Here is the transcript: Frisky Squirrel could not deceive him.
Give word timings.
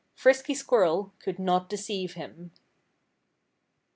Frisky 0.15 0.55
Squirrel 0.55 1.13
could 1.19 1.37
not 1.37 1.69
deceive 1.69 2.13
him. 2.13 2.49